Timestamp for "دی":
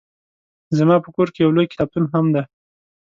2.33-2.43